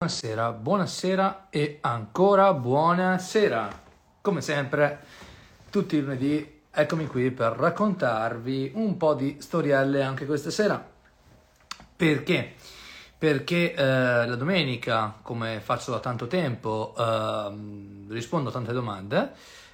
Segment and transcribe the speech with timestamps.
[0.00, 3.82] Buonasera, buonasera e ancora buonasera.
[4.20, 5.00] Come sempre,
[5.70, 10.80] tutti i lunedì, eccomi qui per raccontarvi un po' di storielle anche questa sera.
[11.96, 12.54] Perché?
[13.18, 17.52] Perché eh, la domenica, come faccio da tanto tempo, eh,
[18.06, 19.32] rispondo a tante domande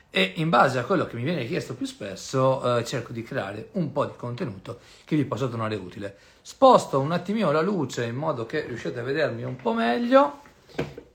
[0.08, 3.68] e in base a quello che mi viene chiesto più spesso eh, cerco di creare
[3.72, 6.16] un po' di contenuto che vi possa tornare utile.
[6.46, 10.40] Sposto un attimino la luce in modo che riusciate a vedermi un po' meglio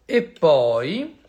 [0.04, 1.22] e poi,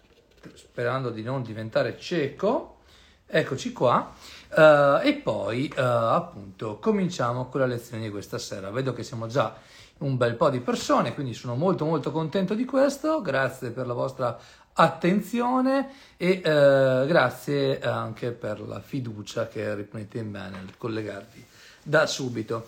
[0.55, 2.79] sperando di non diventare cieco,
[3.27, 4.11] eccoci qua,
[4.53, 8.71] uh, e poi uh, appunto cominciamo con la lezione di questa sera.
[8.71, 9.55] Vedo che siamo già
[9.99, 13.93] un bel po' di persone, quindi sono molto molto contento di questo, grazie per la
[13.93, 14.39] vostra
[14.73, 21.47] attenzione e uh, grazie anche per la fiducia che riponete in me nel collegarvi
[21.83, 22.67] da subito.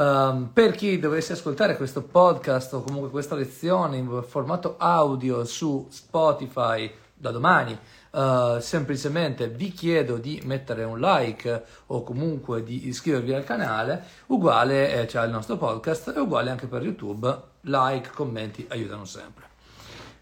[0.00, 5.88] Um, per chi dovesse ascoltare questo podcast o comunque questa lezione in formato audio su
[5.90, 7.78] Spotify da domani,
[8.12, 15.02] uh, semplicemente vi chiedo di mettere un like o comunque di iscrivervi al canale, uguale
[15.02, 19.49] eh, cioè al nostro podcast e uguale anche per YouTube, like, commenti aiutano sempre.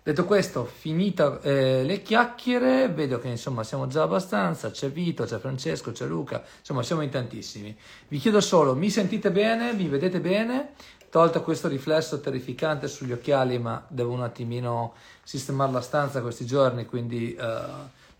[0.08, 5.36] Detto questo, finite eh, le chiacchiere, vedo che insomma siamo già abbastanza, c'è Vito, c'è
[5.38, 7.76] Francesco, c'è Luca, insomma siamo in tantissimi.
[8.08, 9.74] Vi chiedo solo, mi sentite bene?
[9.74, 10.70] Mi vedete bene?
[11.10, 16.86] Tolto questo riflesso terrificante sugli occhiali, ma devo un attimino sistemare la stanza questi giorni,
[16.86, 17.42] quindi uh,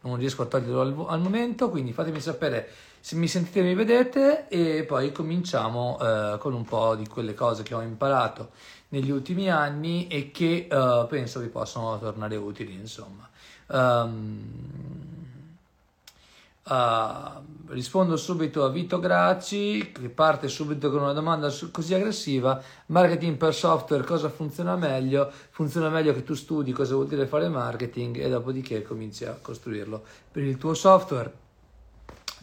[0.07, 2.69] non riesco a toglierlo al, al, momento, quindi fatemi sapere
[3.01, 7.33] se mi sentite e mi vedete e poi cominciamo uh, con un po' di quelle
[7.33, 8.51] cose che ho imparato
[8.89, 13.29] negli ultimi anni e che uh, penso vi possano tornare utili, insomma.
[13.67, 14.41] Um,
[16.65, 22.63] uh, rispondo subito a Vito Gracci che parte subito con una domanda così aggressiva.
[22.87, 25.31] Marketing per software cosa funziona meglio?
[25.51, 30.03] Funziona meglio che tu studi cosa vuol dire fare marketing e dopodiché cominci a costruirlo.
[30.31, 31.47] Per il tuo software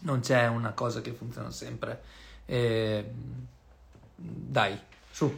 [0.01, 2.03] non c'è una cosa che funziona sempre.
[2.45, 3.03] Eh,
[4.15, 5.33] dai su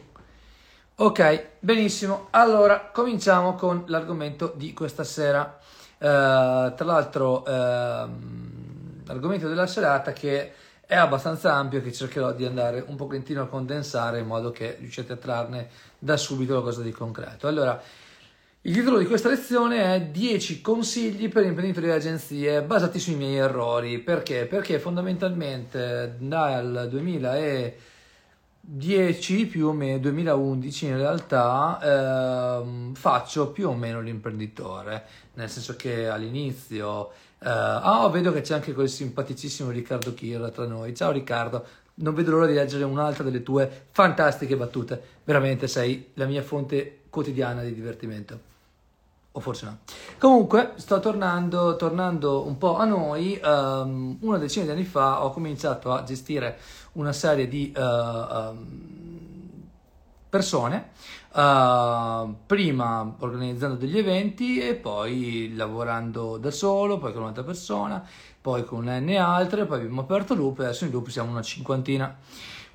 [1.00, 2.26] Ok, benissimo.
[2.30, 5.56] Allora, cominciamo con l'argomento di questa sera.
[5.96, 8.10] Uh, tra l'altro, uh,
[9.04, 10.52] l'argomento della serata che
[10.84, 15.12] è abbastanza ampio che cercherò di andare un pochettino a condensare in modo che riusciate
[15.12, 15.68] a trarne
[16.00, 17.46] da subito qualcosa di concreto.
[17.46, 17.80] Allora,
[18.62, 23.36] il titolo di questa lezione è 10 consigli per imprenditori e agenzie basati sui miei
[23.36, 24.00] errori.
[24.00, 24.46] Perché?
[24.46, 27.76] Perché fondamentalmente dal 2000 e
[28.70, 35.06] 10 più o meno 2011 in realtà ehm, faccio più o meno l'imprenditore.
[35.34, 40.66] Nel senso che all'inizio eh, ah vedo che c'è anche quel simpaticissimo Riccardo Chirra tra
[40.66, 40.94] noi.
[40.94, 41.64] Ciao Riccardo.
[41.94, 45.02] Non vedo l'ora di leggere un'altra delle tue fantastiche battute.
[45.24, 48.57] Veramente sei la mia fonte quotidiana di divertimento
[49.38, 49.78] o forse no.
[50.18, 53.40] Comunque, sto tornando, tornando un po' a noi.
[53.42, 56.58] Um, una decina di anni fa ho cominciato a gestire
[56.92, 59.18] una serie di uh, um,
[60.28, 60.90] persone,
[61.32, 68.04] uh, prima organizzando degli eventi e poi lavorando da solo, poi con un'altra persona,
[68.40, 72.16] poi con N altre, poi abbiamo aperto Loop e adesso in Loop siamo una cinquantina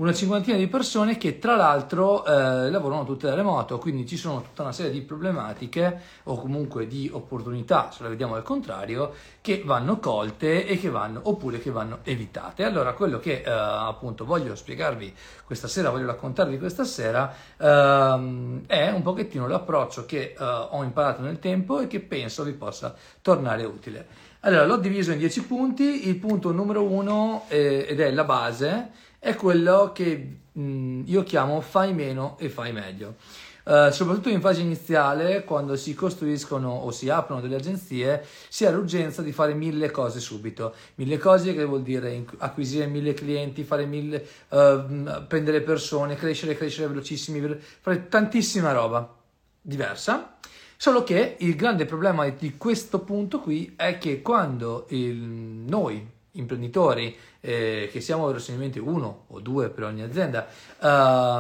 [0.03, 4.41] una cinquantina di persone che tra l'altro eh, lavorano tutte da remoto, quindi ci sono
[4.41, 9.62] tutta una serie di problematiche o comunque di opportunità, se la vediamo al contrario, che
[9.63, 12.66] vanno colte e che vanno oppure che vanno evitate.
[12.66, 15.16] Allora, quello che eh, appunto voglio spiegarvi
[15.46, 21.22] questa sera, voglio raccontarvi questa sera, ehm, è un pochettino l'approccio che eh, ho imparato
[21.22, 24.31] nel tempo e che penso vi possa tornare utile.
[24.42, 28.90] Allora, l'ho diviso in 10 punti, il punto numero uno, eh, ed è la base,
[29.23, 33.16] è quello che mh, io chiamo fai meno e fai meglio.
[33.63, 38.69] Uh, soprattutto in fase iniziale, quando si costruiscono o si aprono delle agenzie, si ha
[38.69, 40.75] l'urgenza di fare mille cose subito.
[40.95, 46.89] Mille cose che vuol dire acquisire mille clienti, fare mille, uh, prendere persone, crescere, crescere
[46.89, 49.09] velocissimi, fare tantissima roba
[49.62, 50.35] diversa.
[50.75, 57.15] Solo che il grande problema di questo punto qui è che quando il, noi imprenditori,
[57.45, 60.48] eh, che siamo verosimilmente uno o due per ogni azienda,
[60.80, 60.86] uh,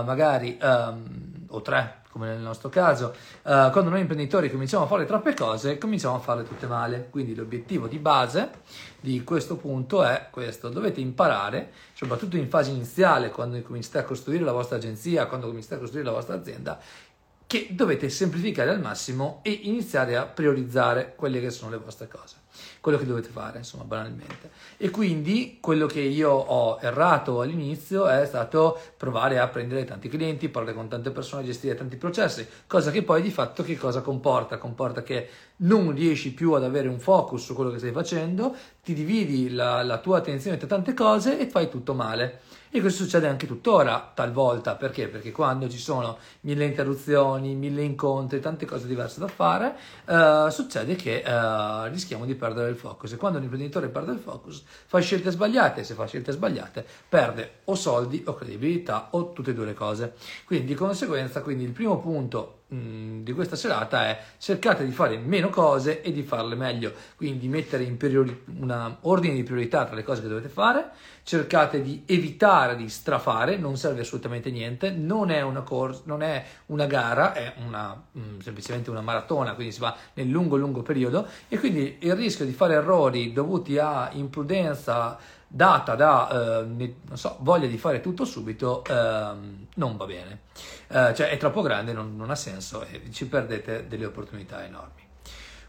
[0.03, 5.05] magari um, o tre come nel nostro caso, uh, quando noi imprenditori cominciamo a fare
[5.05, 7.07] troppe cose, cominciamo a farle tutte male.
[7.09, 8.51] Quindi l'obiettivo di base
[8.99, 14.43] di questo punto è questo, dovete imparare, soprattutto in fase iniziale, quando cominciate a costruire
[14.43, 16.79] la vostra agenzia, quando cominciate a costruire la vostra azienda,
[17.53, 22.37] che dovete semplificare al massimo e iniziare a priorizzare quelle che sono le vostre cose.
[22.81, 24.49] quello che dovete fare, insomma, banalmente.
[24.77, 30.49] E quindi quello che io ho errato all'inizio è stato provare a prendere tanti clienti,
[30.49, 34.57] parlare con tante persone, gestire tanti processi, cosa che poi di fatto che cosa comporta?
[34.57, 38.93] Comporta che non riesci più ad avere un focus su quello che stai facendo, ti
[38.93, 42.41] dividi la, la tua attenzione tra tante cose e fai tutto male.
[42.75, 45.07] E questo succede anche tuttora, talvolta, perché?
[45.07, 49.75] Perché quando ci sono mille interruzioni, mille incontri, tante cose diverse da fare,
[50.07, 53.11] eh, succede che eh, rischiamo di perdere il focus.
[53.11, 56.83] E quando un imprenditore perde il focus, fa scelte sbagliate, e se fa scelte sbagliate,
[57.07, 60.15] perde o soldi o credibilità o tutte e due le cose.
[60.43, 65.49] Quindi di conseguenza, quindi il primo punto di questa serata è cercate di fare meno
[65.49, 70.03] cose e di farle meglio, quindi mettere in priori- un ordine di priorità tra le
[70.03, 70.89] cose che dovete fare,
[71.23, 76.43] cercate di evitare di strafare, non serve assolutamente niente, non è una, cor- non è
[76.67, 81.27] una gara, è una, mh, semplicemente una maratona, quindi si va nel lungo lungo periodo
[81.47, 85.17] e quindi il rischio di fare errori dovuti a imprudenza,
[85.55, 89.33] data da eh, so, voglia di fare tutto subito, eh,
[89.75, 90.41] non va bene.
[90.87, 95.01] Eh, cioè è troppo grande, non, non, ha senso e ci perdete delle opportunità enormi.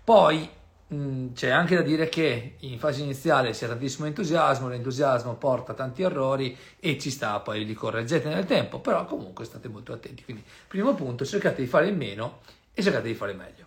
[0.03, 0.49] Poi
[0.87, 6.03] mh, c'è anche da dire che in fase iniziale ha tantissimo entusiasmo, l'entusiasmo porta tanti
[6.03, 10.25] errori e ci sta, poi li correggete nel tempo, però comunque state molto attenti.
[10.25, 12.39] Quindi, primo punto, cercate di fare meno
[12.73, 13.64] e cercate di fare meglio.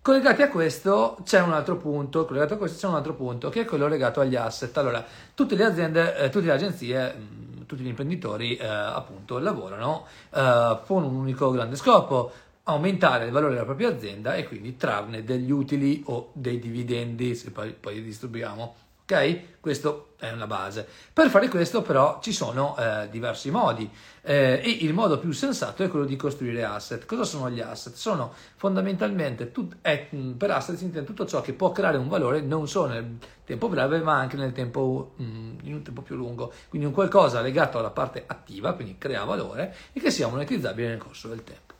[0.00, 3.62] Collegati a questo c'è un altro punto, collegato a questo c'è un altro punto che
[3.62, 4.74] è quello legato agli asset.
[4.78, 5.04] Allora,
[5.34, 10.06] tutte le aziende, eh, tutte le agenzie, mh, mm, tutti gli imprenditori eh, appunto lavorano
[10.34, 12.32] eh, con un unico grande scopo,
[12.64, 17.50] aumentare il valore della propria azienda e quindi trarne degli utili o dei dividendi se
[17.50, 18.74] poi, poi li distribuiamo
[19.10, 19.60] Ok?
[19.60, 20.86] Questo è una base.
[21.14, 23.90] Per fare questo però ci sono eh, diversi modi
[24.20, 27.06] eh, e il modo più sensato è quello di costruire asset.
[27.06, 27.94] Cosa sono gli asset?
[27.94, 29.76] Sono fondamentalmente, tut-
[30.14, 33.16] mm, per asset si intende tutto ciò che può creare un valore non solo nel
[33.44, 36.52] tempo breve ma anche nel tempo, mm, in un tempo più lungo.
[36.68, 40.98] Quindi un qualcosa legato alla parte attiva, quindi crea valore e che sia monetizzabile nel
[40.98, 41.74] corso del tempo.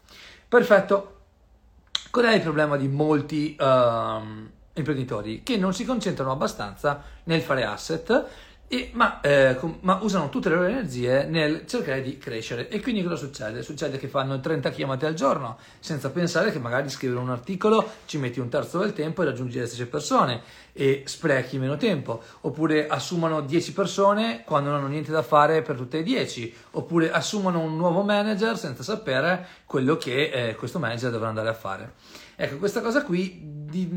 [0.49, 1.17] Perfetto.
[2.11, 3.55] Qual è il problema di molti...
[3.61, 8.27] Um, imprenditori che non si concentrano abbastanza nel fare asset,
[8.71, 12.69] e, ma, eh, com, ma, usano tutte le loro energie nel cercare di crescere.
[12.69, 13.63] E quindi cosa succede?
[13.63, 18.19] Succede che fanno 30 chiamate al giorno senza pensare che magari scrivere un articolo ci
[18.19, 20.43] metti un terzo del tempo e raggiungi le stesse persone
[20.75, 22.23] e sprechi meno tempo.
[22.43, 26.55] Oppure assumono 10 persone quando non hanno niente da fare per tutte e 10.
[26.73, 31.55] Oppure assumono un nuovo manager senza sapere quello che eh, questo manager dovrà andare a
[31.55, 31.95] fare.
[32.37, 33.89] Ecco, questa cosa qui di,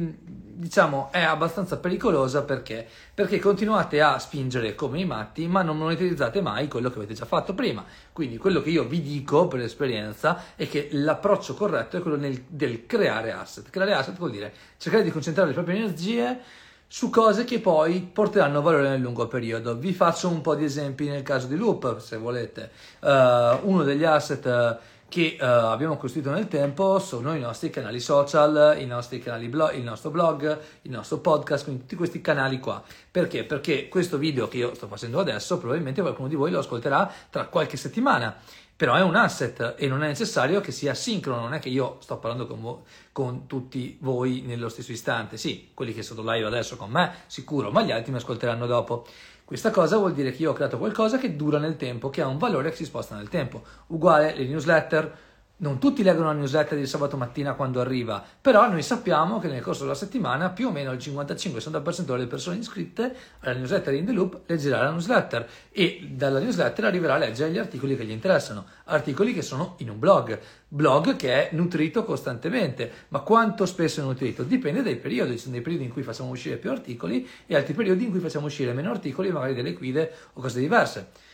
[0.61, 2.87] diciamo è abbastanza pericolosa perché?
[3.13, 7.25] Perché continuate a spingere come i matti, ma non monetizzate mai quello che avete già
[7.25, 7.83] fatto prima.
[8.13, 12.43] Quindi quello che io vi dico per esperienza è che l'approccio corretto è quello nel,
[12.47, 13.71] del creare asset.
[13.71, 16.39] Creare asset vuol dire cercare di concentrare le proprie energie
[16.87, 19.75] su cose che poi porteranno valore nel lungo periodo.
[19.77, 22.69] Vi faccio un po' di esempi nel caso di Loop, se volete.
[22.99, 24.77] Uh, uno degli asset
[25.11, 29.73] che uh, abbiamo costruito nel tempo sono i nostri canali social, i nostri canali blog,
[29.73, 32.81] il nostro blog, il nostro podcast, quindi tutti questi canali qua.
[33.11, 33.43] Perché?
[33.43, 37.47] Perché questo video che io sto facendo adesso probabilmente qualcuno di voi lo ascolterà tra
[37.47, 38.37] qualche settimana.
[38.81, 41.97] Però è un asset e non è necessario che sia sincrono, non è che io
[41.99, 45.37] sto parlando con, vo- con tutti voi nello stesso istante.
[45.37, 49.05] Sì, quelli che sono live adesso con me, sicuro, ma gli altri mi ascolteranno dopo.
[49.45, 52.27] Questa cosa vuol dire che io ho creato qualcosa che dura nel tempo, che ha
[52.27, 53.61] un valore che si sposta nel tempo.
[53.89, 55.15] Uguale le newsletter,
[55.61, 59.61] non tutti leggono la newsletter di sabato mattina quando arriva, però noi sappiamo che nel
[59.61, 64.11] corso della settimana più o meno il 55-60% delle persone iscritte alla newsletter in The
[64.11, 68.65] Loop leggerà la newsletter e dalla newsletter arriverà a leggere gli articoli che gli interessano,
[68.85, 74.03] articoli che sono in un blog, blog che è nutrito costantemente, ma quanto spesso è
[74.03, 74.41] nutrito?
[74.41, 77.73] Dipende dai periodi, ci sono dei periodi in cui facciamo uscire più articoli e altri
[77.73, 81.29] periodi in cui facciamo uscire meno articoli, magari delle guide o cose diverse.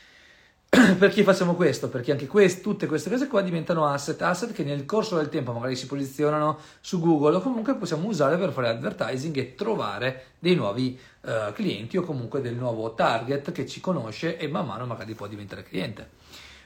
[0.97, 1.87] Perché facciamo questo?
[1.87, 5.53] Perché anche quest, tutte queste cose qua diventano asset, asset che nel corso del tempo
[5.53, 10.55] magari si posizionano su Google o comunque possiamo usare per fare advertising e trovare dei
[10.55, 15.13] nuovi uh, clienti o comunque del nuovo target che ci conosce e man mano magari
[15.13, 16.09] può diventare cliente.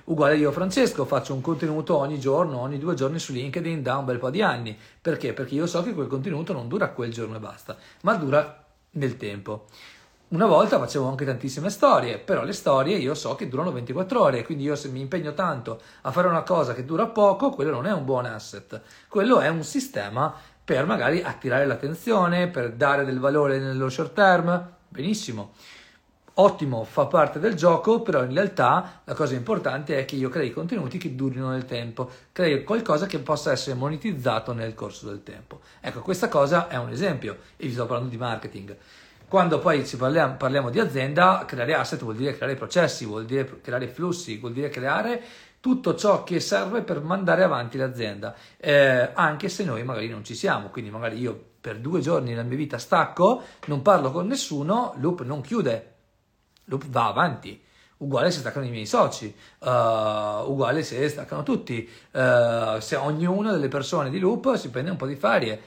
[0.05, 4.05] Uguale io Francesco, faccio un contenuto ogni giorno, ogni due giorni su LinkedIn da un
[4.05, 4.75] bel po' di anni.
[5.00, 5.34] Perché?
[5.34, 9.15] Perché io so che quel contenuto non dura quel giorno e basta, ma dura nel
[9.15, 9.67] tempo.
[10.31, 14.45] Una volta facevo anche tantissime storie, però le storie io so che durano 24 ore,
[14.45, 17.85] quindi io se mi impegno tanto a fare una cosa che dura poco, quello non
[17.85, 20.33] è un buon asset, quello è un sistema
[20.63, 25.51] per magari attirare l'attenzione, per dare del valore nello short term, benissimo.
[26.35, 30.51] ottimo, fa parte del gioco, però in realtà la cosa importante è che io crei
[30.51, 35.59] contenuti che durino nel tempo, crei qualcosa che possa essere monetizzato nel corso del tempo.
[35.81, 38.77] Ecco, questa cosa è un esempio e vi sto parlando di marketing.
[39.31, 43.88] Quando poi parliamo, parliamo di azienda, creare asset vuol dire creare processi, vuol dire creare
[43.88, 45.23] flussi, vuol dire creare
[45.61, 50.35] tutto ciò che serve per mandare avanti l'azienda, eh, anche se noi magari non ci
[50.35, 54.95] siamo, quindi magari io per due giorni nella mia vita stacco, non parlo con nessuno,
[54.97, 55.93] Loop non chiude,
[56.65, 57.63] Loop va avanti.
[58.00, 63.69] Uguale se staccano i miei soci, uh, uguale se staccano tutti, uh, se ognuna delle
[63.69, 65.61] persone di Loop si prende un po' di ferie,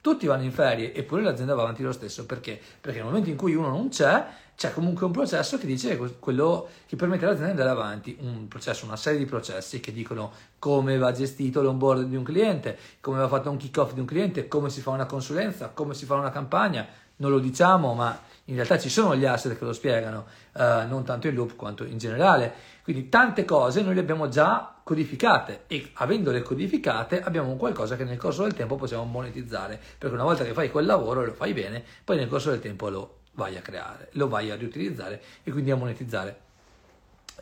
[0.00, 2.26] tutti vanno in ferie eppure l'azienda va avanti lo stesso.
[2.26, 2.60] Perché?
[2.80, 4.26] Perché nel momento in cui uno non c'è,
[4.56, 8.86] c'è comunque un processo che dice quello che permette all'azienda di andare avanti, un processo,
[8.86, 13.28] una serie di processi che dicono come va gestito l'onboard di un cliente, come va
[13.28, 16.30] fatto un kick-off di un cliente, come si fa una consulenza, come si fa una
[16.30, 16.86] campagna,
[17.16, 20.26] non lo diciamo, ma in realtà ci sono gli asset che lo spiegano,
[20.56, 22.76] eh, non tanto in loop quanto in generale.
[22.82, 28.16] Quindi tante cose noi le abbiamo già codificate e avendole codificate abbiamo qualcosa che nel
[28.16, 31.52] corso del tempo possiamo monetizzare, perché una volta che fai quel lavoro e lo fai
[31.52, 35.50] bene, poi nel corso del tempo lo vai a creare, lo vai a riutilizzare e
[35.50, 36.40] quindi a monetizzare.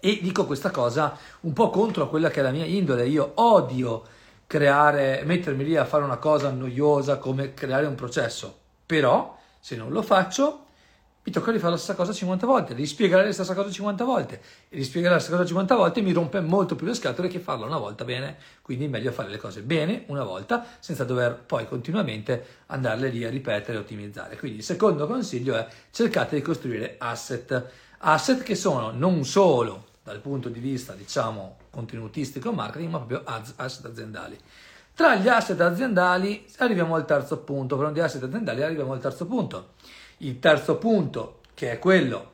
[0.01, 4.03] E dico questa cosa un po' contro quella che è la mia indole, io odio
[4.49, 9.91] creare, mettermi lì a fare una cosa noiosa come creare un processo, però se non
[9.91, 10.66] lo faccio
[11.27, 14.77] mi tocca rifare la stessa cosa 50 volte, rispiegare la stessa cosa 50 volte e
[14.77, 17.79] rispiegare la stessa cosa 50 volte mi rompe molto più le scatole che farlo una
[17.79, 22.47] volta bene, quindi è meglio fare le cose bene una volta senza dover poi continuamente
[22.67, 24.39] andarle lì a ripetere e ottimizzare.
[24.39, 30.21] Quindi il secondo consiglio è cercate di costruire asset, asset che sono non solo dal
[30.21, 33.23] punto di vista diciamo contenutistico marketing ma proprio
[33.57, 34.39] asset aziendali.
[34.95, 39.27] Tra gli asset aziendali arriviamo al terzo punto, parlando di asset aziendali arriviamo al terzo
[39.27, 39.75] punto
[40.19, 42.33] il terzo punto, che è quello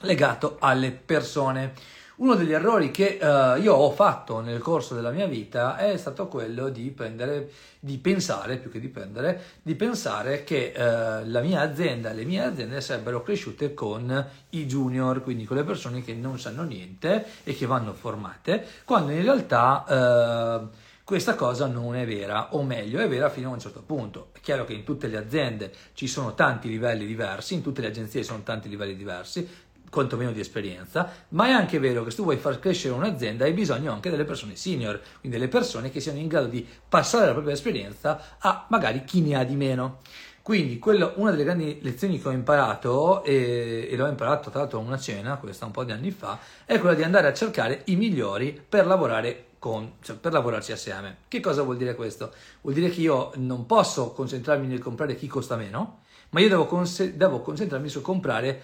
[0.00, 1.72] legato alle persone.
[2.16, 6.28] Uno degli errori che uh, io ho fatto nel corso della mia vita è stato
[6.28, 10.80] quello di, prendere, di pensare, più che di prendere, di pensare che uh,
[11.24, 16.04] la mia azienda, le mie aziende sarebbero cresciute con i junior, quindi con le persone
[16.04, 20.60] che non sanno niente e che vanno formate, quando in realtà...
[20.68, 24.28] Uh, questa cosa non è vera, o meglio, è vera fino a un certo punto.
[24.30, 27.88] È chiaro che in tutte le aziende ci sono tanti livelli diversi, in tutte le
[27.88, 29.44] agenzie ci sono tanti livelli diversi,
[29.90, 33.52] quantomeno di esperienza, ma è anche vero che se tu vuoi far crescere un'azienda hai
[33.52, 37.32] bisogno anche delle persone senior, quindi delle persone che siano in grado di passare la
[37.32, 39.98] propria esperienza a magari chi ne ha di meno.
[40.42, 44.78] Quindi quello, una delle grandi lezioni che ho imparato, e, e l'ho imparato tra l'altro
[44.78, 47.82] a una cena, questa un po' di anni fa, è quella di andare a cercare
[47.86, 51.18] i migliori per lavorare con, cioè per lavorarci assieme.
[51.28, 52.32] Che cosa vuol dire questo?
[52.62, 56.00] Vuol dire che io non posso concentrarmi nel comprare chi costa meno,
[56.30, 58.62] ma io devo, cons- devo concentrarmi su comprare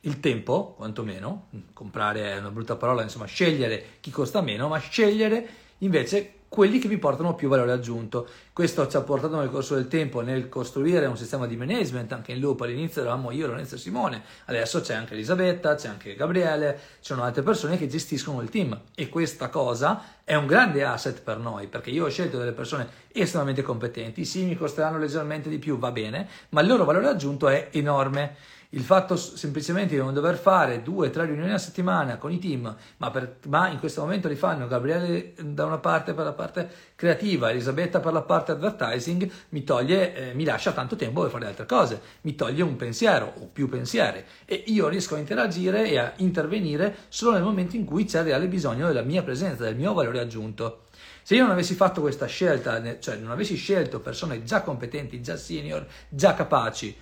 [0.00, 5.48] il tempo, quantomeno, comprare è una brutta parola, insomma, scegliere chi costa meno, ma scegliere
[5.78, 8.28] invece quelli che vi portano più valore aggiunto.
[8.52, 12.32] Questo ci ha portato nel corso del tempo nel costruire un sistema di management, anche
[12.32, 12.60] in loop.
[12.60, 17.22] All'inizio eravamo io, Lorenzo e Simone, adesso c'è anche Elisabetta, c'è anche Gabriele, ci sono
[17.22, 18.78] altre persone che gestiscono il team.
[18.94, 22.86] E questa cosa è un grande asset per noi perché io ho scelto delle persone
[23.12, 27.48] estremamente competenti, sì mi costeranno leggermente di più, va bene, ma il loro valore aggiunto
[27.48, 28.36] è enorme
[28.74, 32.38] il fatto semplicemente di non dover fare due o tre riunioni a settimana con i
[32.38, 36.32] team, ma, per, ma, in questo momento li fanno Gabriele da una parte per la
[36.32, 41.30] parte creativa, Elisabetta per la parte advertising, mi toglie, eh, mi lascia tanto tempo per
[41.30, 45.88] fare altre cose, mi toglie un pensiero o più pensieri e io riesco a interagire
[45.88, 49.76] e a intervenire solo nel momento in cui c'è reale bisogno della mia presenza, del
[49.76, 50.84] mio valore aggiunto.
[51.24, 55.36] Se io non avessi fatto questa scelta, cioè non avessi scelto persone già competenti, già
[55.36, 56.96] senior, già capaci,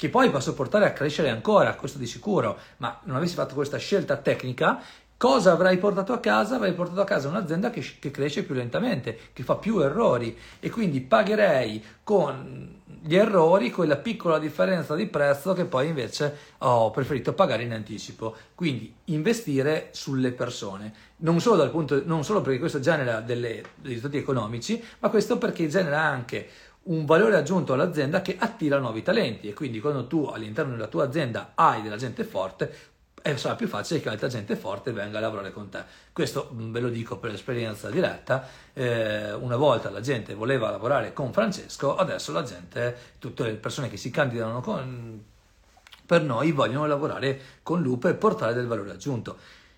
[0.00, 3.76] che poi posso portare a crescere ancora, questo di sicuro, ma non avessi fatto questa
[3.76, 4.80] scelta tecnica,
[5.18, 6.54] cosa avrei portato a casa?
[6.56, 10.70] Avrei portato a casa un'azienda che, che, cresce più lentamente, che fa più errori e
[10.70, 17.34] quindi pagherei con gli errori quella piccola differenza di prezzo che poi invece ho preferito
[17.34, 18.34] pagare in anticipo.
[18.54, 24.82] Quindi investire sulle persone, non solo, punto, non solo perché questo genera dei risultati economici,
[25.00, 26.48] ma questo perché genera anche
[26.82, 31.04] un valore aggiunto all'azienda che attira nuovi talenti e quindi quando tu all'interno della tua
[31.04, 32.90] azienda hai della gente forte
[33.22, 35.84] è sarà più facile che altra gente forte venga a lavorare con te.
[36.12, 38.46] Questo mm, ve lo dico per esperienza diretta.
[38.72, 43.88] Eh, una volta la gente voleva lavorare con Francesco, adesso la gente, tutte le persone
[43.88, 45.22] che si candidano con,
[46.06, 49.36] per noi vogliono lavorare con Lupo e portare del valore aggiunto.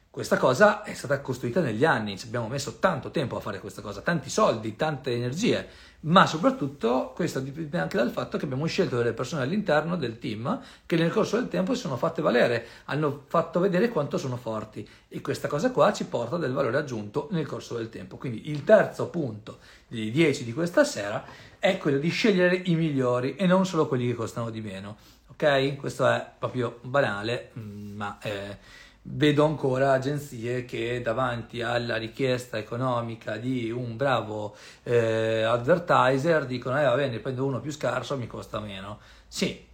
[0.09, 3.81] Questa cosa è stata costruita negli anni, ci abbiamo messo tanto tempo a fare questa
[3.81, 5.67] cosa, tanti soldi, tante energie
[6.03, 10.61] ma soprattutto questo dipende anche dal fatto che abbiamo scelto delle persone all'interno del team
[10.87, 14.89] che nel corso del tempo si sono fatte valere, hanno fatto vedere quanto sono forti
[15.09, 18.17] e questa cosa qua ci porta del valore aggiunto nel corso del tempo.
[18.17, 21.25] Quindi il terzo punto dei 10 di questa sera
[21.59, 24.97] è quello di scegliere i migliori e non solo quelli che costano di meno.
[25.29, 25.77] Ok?
[25.77, 28.19] Questo è proprio banale, mm, ma...
[28.21, 34.55] Eh, vedo ancora agenzie che davanti alla richiesta economica di un bravo
[34.85, 39.67] eh, advertiser dicono eh va bene prendo uno più scarso mi costa meno sì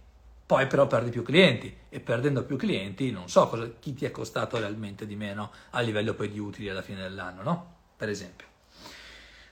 [0.45, 4.11] poi però perdi più clienti e perdendo più clienti non so cosa, chi ti è
[4.11, 7.73] costato realmente di meno a livello poi di utili alla fine dell'anno no?
[7.95, 8.48] per esempio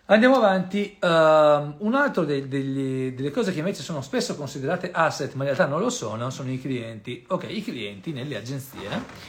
[0.09, 5.33] Andiamo avanti, uh, un altro dei, degli, delle cose che invece sono spesso considerate asset
[5.33, 7.25] ma in realtà non lo sono, sono i clienti.
[7.27, 8.87] Ok, i clienti nelle agenzie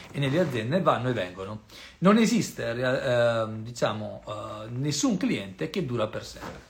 [0.09, 1.63] e nelle aziende vanno e vengono.
[1.97, 4.31] Non esiste, uh, diciamo, uh,
[4.69, 6.67] nessun cliente che dura per sempre.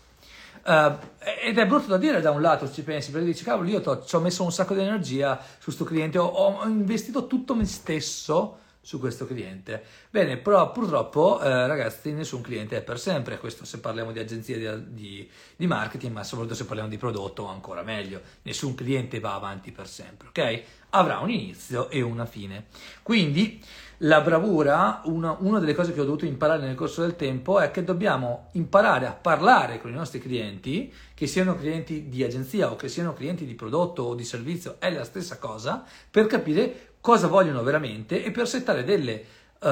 [0.65, 0.97] Uh,
[1.43, 4.15] ed è brutto da dire da un lato, ci pensi, perché dici, cavolo, io ci
[4.15, 8.57] ho messo un sacco di energia su questo cliente, ho, ho investito tutto me stesso
[8.89, 9.83] su questo cliente.
[10.09, 14.57] Bene, però purtroppo eh, ragazzi nessun cliente è per sempre, questo se parliamo di agenzie
[14.57, 19.35] di, di, di, marketing, ma soprattutto se parliamo di prodotto ancora meglio, nessun cliente va
[19.35, 20.63] avanti per sempre, ok?
[20.89, 22.65] Avrà un inizio e una fine.
[23.03, 23.61] Quindi
[24.03, 27.69] la bravura, una, una delle cose che ho dovuto imparare nel corso del tempo è
[27.69, 32.75] che dobbiamo imparare a parlare con i nostri clienti, che siano clienti di agenzia o
[32.75, 37.27] che siano clienti di prodotto o di servizio, è la stessa cosa, per capire cosa
[37.27, 39.13] vogliono veramente e per settare delle
[39.59, 39.67] uh,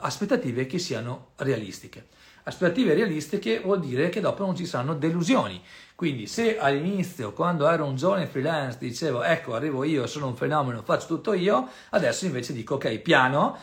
[0.00, 2.14] aspettative che siano realistiche.
[2.44, 5.60] Aspettative realistiche vuol dire che dopo non ci saranno delusioni.
[5.96, 10.82] Quindi se all'inizio, quando ero un giovane freelance, dicevo ecco arrivo io, sono un fenomeno,
[10.82, 13.56] faccio tutto io, adesso invece dico ok, piano,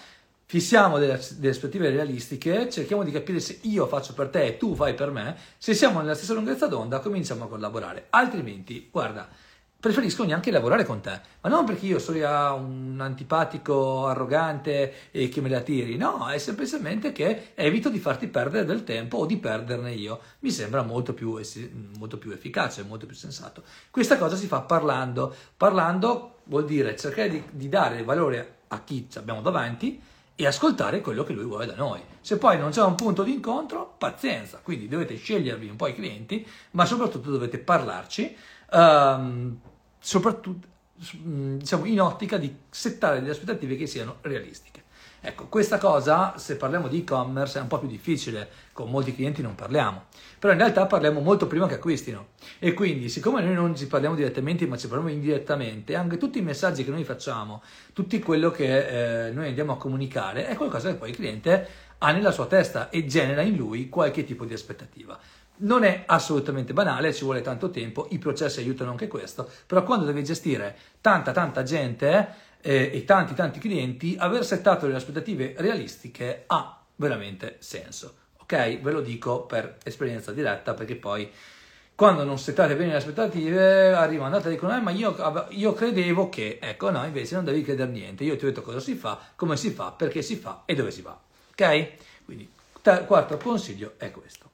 [0.45, 4.75] fissiamo delle, delle, aspettative realistiche, cerchiamo di capire se io faccio per te e tu
[4.75, 9.29] fai per me, se siamo nella stessa lunghezza d'onda cominciamo a collaborare, altrimenti guarda
[9.83, 15.41] preferisco neanche lavorare con te, ma non perché io sia un antipatico arrogante e che
[15.41, 19.35] me la tiri, no, è semplicemente che evito di farti perdere del tempo o di
[19.35, 21.37] perderne io, mi sembra molto più,
[21.97, 23.63] molto più efficace, molto più sensato.
[23.91, 29.05] Questa cosa si fa parlando, parlando vuol dire cercare di, di dare valore a chi
[29.15, 30.01] abbiamo davanti
[30.33, 31.99] e ascoltare quello che lui vuole da noi.
[32.21, 35.93] Se poi non c'è un punto di incontro, pazienza, quindi dovete scegliervi un po' i
[35.93, 38.33] clienti, ma soprattutto dovete parlarci.
[38.71, 39.59] Um,
[40.03, 40.67] soprattutto
[41.15, 44.81] mm, diciamo, in ottica di settare delle aspettative che siano realistiche.
[45.25, 49.41] Ecco, questa cosa, se parliamo di e-commerce, è un po' più difficile, con molti clienti
[49.41, 52.31] non parliamo, però in realtà parliamo molto prima che acquistino.
[52.59, 56.41] E quindi, siccome noi non ci parliamo direttamente, ma ci parliamo indirettamente, anche tutti i
[56.41, 60.95] messaggi che noi facciamo, tutto quello che eh, noi andiamo a comunicare, è qualcosa che
[60.95, 61.67] poi il cliente
[61.99, 65.17] ha nella sua testa e genera in lui qualche tipo di aspettativa.
[65.63, 70.05] Non è assolutamente banale, ci vuole tanto tempo, i processi aiutano anche questo, però quando
[70.05, 76.43] devi gestire tanta tanta gente eh, e tanti tanti clienti, aver settato delle aspettative realistiche
[76.47, 78.15] ha veramente senso.
[78.39, 78.81] Ok?
[78.81, 81.31] Ve lo dico per esperienza diretta perché poi
[81.95, 85.15] quando non settate bene le aspettative arrivano andate e dicono eh, ma io,
[85.51, 88.79] io, credevo che ecco no invece non devi credere niente io ti ho detto cosa
[88.79, 91.17] si fa come si fa perché si fa e dove si va
[91.51, 91.91] ok
[92.25, 94.52] quindi ter- quarto consiglio è questo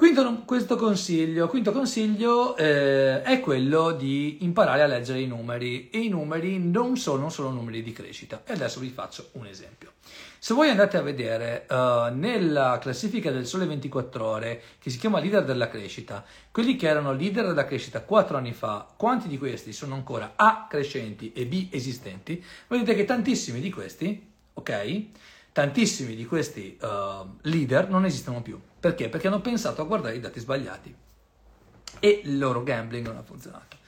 [0.00, 5.98] Quinto, questo consiglio, quinto consiglio eh, è quello di imparare a leggere i numeri e
[5.98, 9.92] i numeri non sono solo numeri di crescita e adesso vi faccio un esempio.
[10.38, 15.20] Se voi andate a vedere uh, nella classifica del Sole 24 Ore che si chiama
[15.20, 19.74] leader della crescita, quelli che erano leader della crescita 4 anni fa, quanti di questi
[19.74, 22.42] sono ancora A crescenti e B esistenti?
[22.68, 25.04] Vedete che tantissimi di questi, ok?
[25.52, 28.60] Tantissimi di questi uh, leader non esistono più.
[28.78, 29.08] Perché?
[29.08, 30.94] Perché hanno pensato a guardare i dati sbagliati
[31.98, 33.78] e il loro gambling non ha funzionato.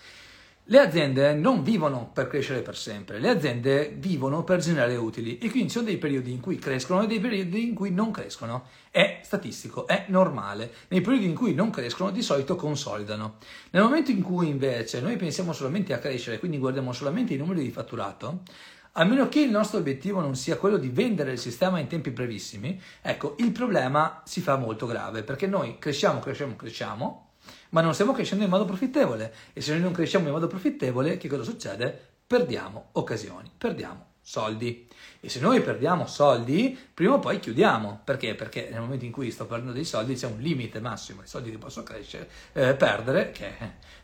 [0.66, 5.50] Le aziende non vivono per crescere per sempre, le aziende vivono per generare utili e
[5.50, 8.66] quindi ci sono dei periodi in cui crescono e dei periodi in cui non crescono.
[8.88, 10.72] È statistico, è normale.
[10.88, 13.38] Nei periodi in cui non crescono di solito consolidano.
[13.70, 17.62] Nel momento in cui invece noi pensiamo solamente a crescere, quindi guardiamo solamente i numeri
[17.62, 18.42] di fatturato,
[18.92, 22.10] a meno che il nostro obiettivo non sia quello di vendere il sistema in tempi
[22.10, 27.30] brevissimi, ecco, il problema si fa molto grave perché noi cresciamo, cresciamo, cresciamo,
[27.70, 31.16] ma non stiamo crescendo in modo profittevole e se noi non cresciamo in modo profittevole,
[31.16, 32.10] che cosa succede?
[32.26, 34.88] Perdiamo occasioni, perdiamo soldi.
[35.24, 38.00] E se noi perdiamo soldi, prima o poi chiudiamo.
[38.02, 38.34] Perché?
[38.34, 41.52] Perché nel momento in cui sto perdendo dei soldi c'è un limite massimo ai soldi
[41.52, 43.52] che posso crescere, eh, perdere, che,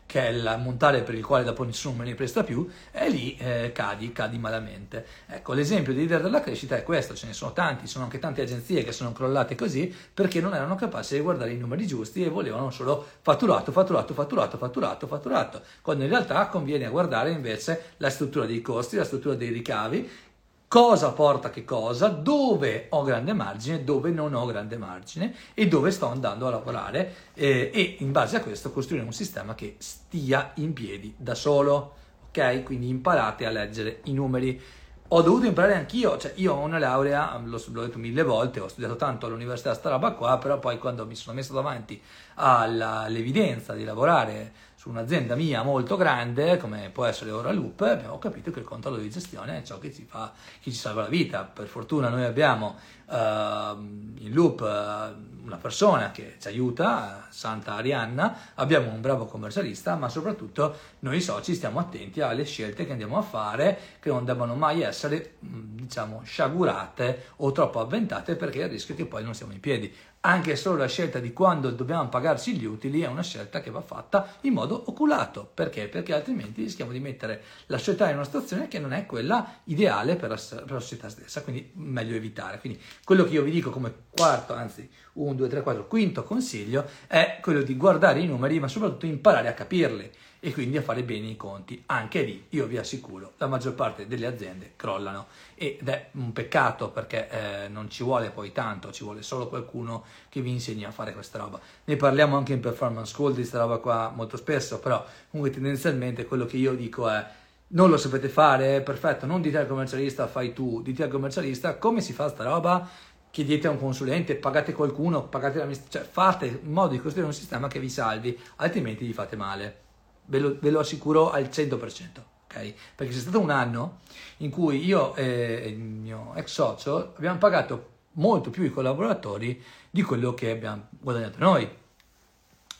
[0.05, 3.73] che è l'ammontare per il quale dopo nessuno me ne presta più, e lì eh,
[3.73, 5.05] cadi, cadi malamente.
[5.27, 8.41] Ecco, l'esempio di leader della crescita è questo, ce ne sono tanti, sono anche tante
[8.41, 12.29] agenzie che sono crollate così perché non erano capaci di guardare i numeri giusti e
[12.29, 18.45] volevano solo fatturato, fatturato, fatturato, fatturato, fatturato, quando in realtà conviene guardare invece la struttura
[18.45, 20.27] dei costi, la struttura dei ricavi
[20.69, 25.89] cosa porta che cosa, dove ho grande margine, dove non ho grande margine e dove
[25.89, 30.51] sto andando a lavorare eh, e in base a questo costruire un sistema che stia
[30.55, 31.95] in piedi da solo.
[32.27, 32.61] Ok?
[32.61, 34.61] Quindi imparate a leggere i numeri.
[35.07, 38.95] Ho dovuto imparare anch'io, cioè io ho una laurea, l'ho, detto mille volte, ho studiato
[38.95, 41.99] tanto all'università sta roba qua, però poi quando mi sono messo davanti
[42.35, 44.53] all'evidenza di lavorare
[44.89, 49.09] un'azienda mia molto grande, come può essere ora Loop, abbiamo capito che il controllo di
[49.09, 51.43] gestione è ciò che ci, fa, che ci salva la vita.
[51.43, 52.75] Per fortuna noi abbiamo
[53.05, 59.95] uh, in Loop uh, una persona che ci aiuta, Santa Arianna, abbiamo un bravo commercialista,
[59.95, 64.55] ma soprattutto noi soci stiamo attenti alle scelte che andiamo a fare, che non debbano
[64.55, 69.53] mai essere, diciamo, sciagurate o troppo avventate perché il rischio è che poi non siamo
[69.53, 73.61] in piedi anche solo la scelta di quando dobbiamo pagarci gli utili è una scelta
[73.61, 75.49] che va fatta in modo oculato.
[75.53, 75.87] Perché?
[75.87, 80.15] Perché altrimenti rischiamo di mettere la società in una situazione che non è quella ideale
[80.15, 82.59] per la, per la società stessa, quindi meglio evitare.
[82.59, 86.85] Quindi quello che io vi dico come quarto, anzi 1, 2, 3, 4, quinto consiglio
[87.07, 91.03] è quello di guardare i numeri ma soprattutto imparare a capirli e quindi a fare
[91.03, 91.83] bene i conti.
[91.87, 96.89] Anche lì, io vi assicuro, la maggior parte delle aziende crollano ed è un peccato
[96.89, 100.91] perché eh, non ci vuole poi tanto, ci vuole solo qualcuno che vi insegni a
[100.91, 101.59] fare questa roba.
[101.83, 106.25] Ne parliamo anche in performance school di questa roba qua molto spesso, però comunque tendenzialmente
[106.25, 107.25] quello che io dico è
[107.71, 112.01] non lo sapete fare, perfetto, non dite al commercialista fai tu, dite al commercialista come
[112.01, 112.89] si fa sta roba,
[113.29, 117.35] chiedete a un consulente, pagate qualcuno, pagate la cioè fate in modo di costruire un
[117.35, 119.87] sistema che vi salvi, altrimenti vi fate male
[120.29, 122.21] ve lo, ve lo assicuro al 100%.
[122.45, 122.73] Okay?
[122.95, 123.99] Perché c'è stato un anno
[124.37, 130.01] in cui io e il mio ex socio abbiamo pagato molto più i collaboratori di
[130.01, 131.69] quello che abbiamo guadagnato noi.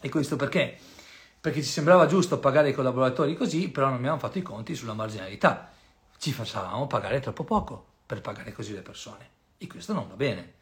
[0.02, 0.78] E questo perché?
[1.42, 4.94] Perché ci sembrava giusto pagare i collaboratori così, però non abbiamo fatto i conti sulla
[4.94, 5.72] marginalità.
[6.18, 9.30] Ci facevamo pagare troppo poco per pagare così le persone.
[9.58, 10.54] E questo non va bene.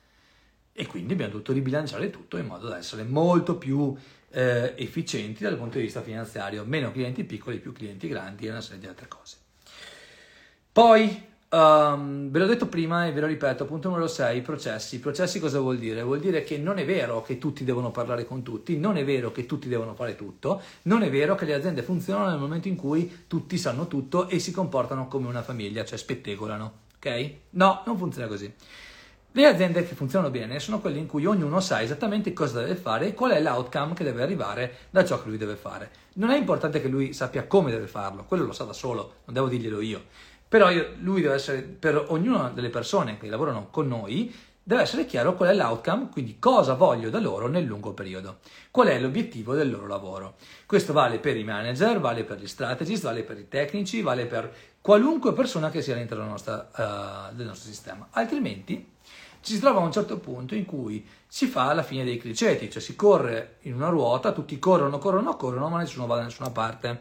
[0.73, 3.95] E quindi abbiamo dovuto ribilanciare tutto in modo da essere molto più
[4.31, 8.61] eh, efficienti dal punto di vista finanziario, meno clienti piccoli, più clienti grandi e una
[8.61, 9.37] serie di altre cose.
[10.71, 14.99] Poi, um, ve l'ho detto prima e ve lo ripeto, punto numero 6, processi.
[14.99, 16.03] Processi cosa vuol dire?
[16.03, 19.31] Vuol dire che non è vero che tutti devono parlare con tutti, non è vero
[19.31, 22.75] che tutti devono fare tutto, non è vero che le aziende funzionano nel momento in
[22.75, 27.31] cui tutti sanno tutto e si comportano come una famiglia, cioè spettegolano, ok?
[27.51, 28.53] No, non funziona così.
[29.38, 33.06] Le aziende che funzionano bene sono quelle in cui ognuno sa esattamente cosa deve fare
[33.06, 35.91] e qual è l'outcome che deve arrivare da ciò che lui deve fare.
[36.13, 39.36] Non è importante che lui sappia come deve farlo, quello lo sa da solo, non
[39.36, 40.06] devo dirglielo io.
[40.47, 45.06] Però io, lui deve essere, per ognuna delle persone che lavorano con noi, deve essere
[45.06, 48.39] chiaro qual è l'outcome, quindi cosa voglio da loro nel lungo periodo,
[48.71, 50.38] qual è l'obiettivo del loro lavoro.
[50.65, 54.52] Questo vale per i manager, vale per gli strategist, vale per i tecnici, vale per
[54.82, 58.08] qualunque persona che sia all'interno del nostro, uh, del nostro sistema.
[58.10, 58.95] Altrimenti
[59.47, 62.69] ci si trova a un certo punto in cui si fa la fine dei criceti,
[62.69, 66.49] cioè si corre in una ruota, tutti corrono, corrono, corrono, ma nessuno va da nessuna
[66.49, 66.99] parte.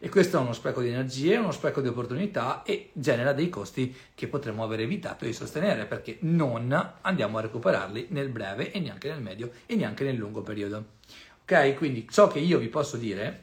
[0.00, 3.94] E questo è uno spreco di energie, uno spreco di opportunità e genera dei costi
[4.12, 9.08] che potremmo aver evitato di sostenere perché non andiamo a recuperarli nel breve e neanche
[9.08, 10.84] nel medio e neanche nel lungo periodo.
[11.42, 11.76] Ok?
[11.76, 13.42] Quindi ciò che io vi posso dire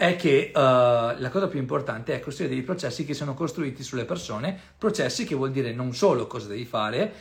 [0.00, 4.06] è che uh, la cosa più importante è costruire dei processi che sono costruiti sulle
[4.06, 7.12] persone, processi che vuol dire non solo cosa devi fare,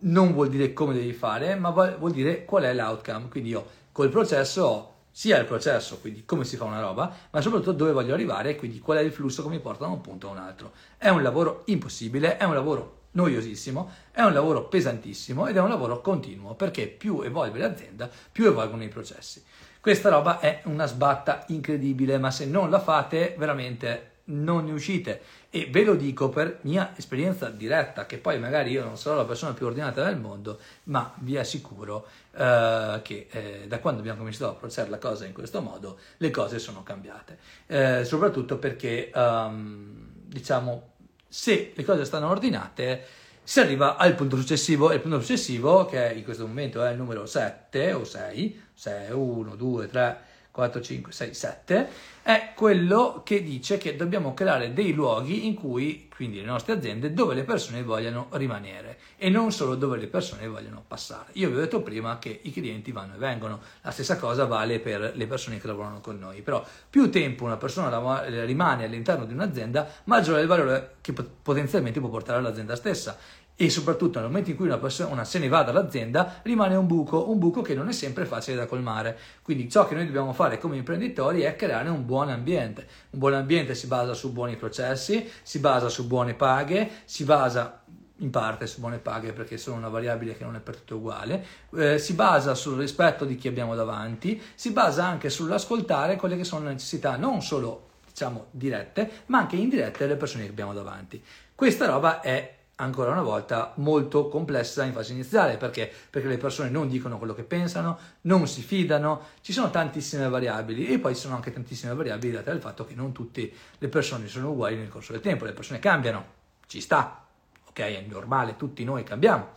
[0.00, 3.28] non vuol dire come devi fare, ma vuol dire qual è l'outcome.
[3.28, 7.40] Quindi io col processo ho sia il processo, quindi come si fa una roba, ma
[7.40, 10.28] soprattutto dove voglio arrivare, quindi qual è il flusso che mi porta da un punto
[10.28, 10.70] a un altro.
[10.96, 15.70] È un lavoro impossibile, è un lavoro noiosissimo, è un lavoro pesantissimo ed è un
[15.70, 19.42] lavoro continuo, perché più evolve l'azienda, più evolvono i processi.
[19.80, 25.20] Questa roba è una sbatta incredibile, ma se non la fate, veramente non ne uscite.
[25.50, 29.24] E ve lo dico per mia esperienza diretta, che poi magari io non sarò la
[29.24, 34.46] persona più ordinata del mondo, ma vi assicuro eh, che eh, da quando abbiamo cominciato
[34.46, 37.38] a approcciare la cosa in questo modo, le cose sono cambiate.
[37.66, 40.92] Eh, soprattutto perché, um, diciamo,
[41.26, 43.06] se le cose stanno ordinate,
[43.42, 46.98] si arriva al punto successivo, e il punto successivo, che in questo momento è il
[46.98, 50.20] numero 7 o 6, 6, 1, 2, 3,
[50.58, 51.88] 4, 5, 6, 7,
[52.22, 57.12] è quello che dice che dobbiamo creare dei luoghi in cui, quindi le nostre aziende,
[57.12, 61.30] dove le persone vogliono rimanere e non solo dove le persone vogliono passare.
[61.34, 64.80] Io vi ho detto prima che i clienti vanno e vengono, la stessa cosa vale
[64.80, 69.34] per le persone che lavorano con noi, però più tempo una persona rimane all'interno di
[69.34, 73.16] un'azienda, maggiore è il valore che potenzialmente può portare all'azienda stessa
[73.60, 77.28] e soprattutto nel momento in cui una persona se ne va dall'azienda rimane un buco,
[77.28, 79.18] un buco che non è sempre facile da colmare.
[79.42, 82.86] Quindi ciò che noi dobbiamo fare come imprenditori è creare un buon ambiente.
[83.10, 87.82] Un buon ambiente si basa su buoni processi, si basa su buone paghe, si basa
[88.18, 91.44] in parte su buone paghe perché sono una variabile che non è per tutto uguale,
[91.74, 96.44] eh, si basa sul rispetto di chi abbiamo davanti, si basa anche sull'ascoltare quelle che
[96.44, 101.20] sono le necessità non solo diciamo dirette, ma anche indirette delle persone che abbiamo davanti.
[101.56, 105.90] Questa roba è ancora una volta molto complessa in fase iniziale perché?
[106.10, 110.86] perché le persone non dicono quello che pensano, non si fidano, ci sono tantissime variabili
[110.86, 114.28] e poi ci sono anche tantissime variabili date dal fatto che non tutte le persone
[114.28, 116.24] sono uguali nel corso del tempo, le persone cambiano,
[116.66, 117.24] ci sta,
[117.68, 119.50] ok, è normale, tutti noi cambiamo.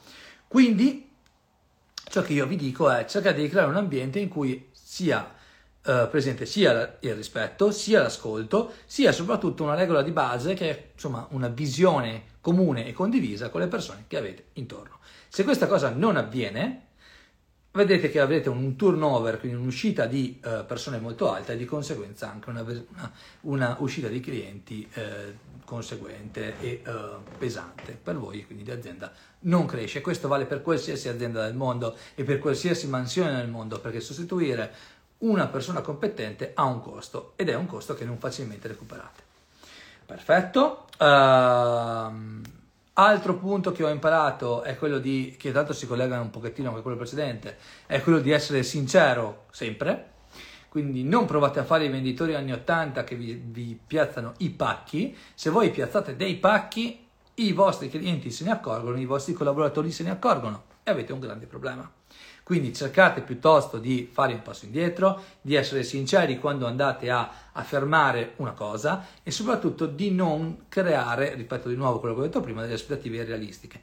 [0.47, 1.09] Quindi
[1.93, 5.39] ciò che io vi dico è cercate di creare un ambiente in cui sia
[5.83, 10.89] Uh, presente sia il rispetto, sia l'ascolto, sia soprattutto una regola di base che è
[10.93, 14.99] insomma una visione comune e condivisa con le persone che avete intorno.
[15.29, 16.87] Se questa cosa non avviene,
[17.71, 22.29] vedete che avrete un turnover, quindi un'uscita di uh, persone molto alta e di conseguenza
[22.29, 28.65] anche una, una, una uscita di clienti uh, conseguente e uh, pesante per voi, quindi
[28.65, 30.01] l'azienda non cresce.
[30.01, 34.73] Questo vale per qualsiasi azienda del mondo e per qualsiasi mansione nel mondo, perché sostituire
[35.19, 39.21] una persona competente ha un costo ed è un costo che non facilmente recuperate.
[40.05, 40.87] Perfetto.
[41.01, 42.41] Uh,
[42.93, 46.83] altro punto che ho imparato è quello di, che tanto si collega un pochettino anche
[46.83, 50.09] quello precedente, è quello di essere sincero sempre.
[50.69, 55.17] Quindi non provate a fare i venditori anni 80 che vi, vi piazzano i pacchi.
[55.33, 57.03] Se voi piazzate dei pacchi,
[57.35, 61.19] i vostri clienti se ne accorgono, i vostri collaboratori se ne accorgono e avete un
[61.19, 61.91] grande problema.
[62.43, 68.33] Quindi cercate piuttosto di fare un passo indietro, di essere sinceri quando andate a affermare
[68.37, 72.61] una cosa e soprattutto di non creare, ripeto di nuovo quello che ho detto prima,
[72.61, 73.81] delle aspettative irrealistiche.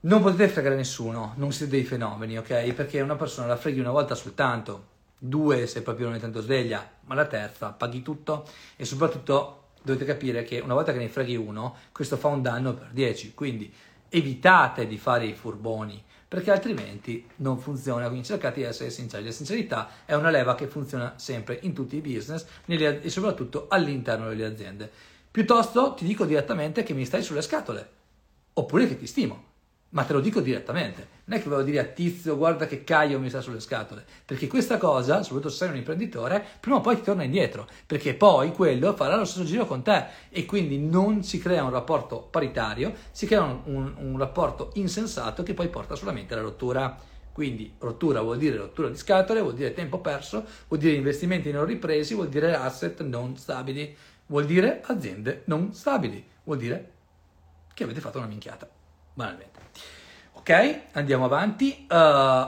[0.00, 2.72] Non potete fregare nessuno, non siete dei fenomeni, ok?
[2.72, 6.88] Perché una persona la freghi una volta soltanto, due se proprio non è tanto sveglia,
[7.06, 11.36] ma la terza paghi tutto e soprattutto dovete capire che una volta che ne freghi
[11.36, 13.72] uno, questo fa un danno per dieci, quindi
[14.08, 18.06] evitate di fare i furboni, perché altrimenti non funziona.
[18.08, 19.24] Quindi cercate di essere sinceri.
[19.24, 23.66] La sincerità è una leva che funziona sempre in tutti i business nelle, e soprattutto
[23.68, 24.90] all'interno delle aziende.
[25.30, 27.90] Piuttosto ti dico direttamente che mi stai sulle scatole,
[28.52, 29.47] oppure che ti stimo
[29.90, 31.16] ma te lo dico direttamente.
[31.24, 34.46] Non è che volevo dire a Tizio, guarda che Caio mi sta sulle scatole, perché
[34.46, 38.52] questa cosa, soprattutto se sei un imprenditore, prima o poi ti torna indietro, perché poi
[38.52, 42.94] quello farà lo stesso giro con te e quindi non si crea un rapporto paritario,
[43.10, 47.16] si crea un, un, un rapporto insensato che poi porta solamente alla rottura.
[47.32, 51.66] Quindi rottura vuol dire rottura di scatole, vuol dire tempo perso, vuol dire investimenti non
[51.66, 53.96] ripresi, vuol dire asset non stabili,
[54.26, 56.92] vuol dire aziende non stabili, vuol dire
[57.74, 58.68] che avete fatto una minchiata
[59.18, 59.58] banalmente.
[60.34, 61.86] Ok, andiamo avanti.
[61.88, 61.94] Uh,